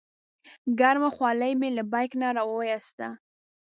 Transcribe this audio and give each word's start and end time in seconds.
ګرمه 0.79 1.09
خولۍ 1.15 1.53
مې 1.59 1.69
له 1.77 1.83
بیک 1.91 2.11
نه 2.21 2.27
راوویسته. 2.37 3.07